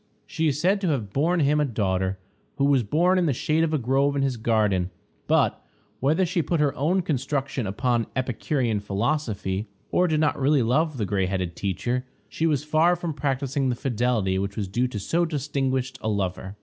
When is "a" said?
1.59-1.63, 3.71-3.77, 16.01-16.09